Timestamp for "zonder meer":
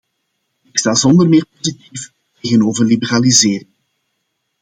0.93-1.45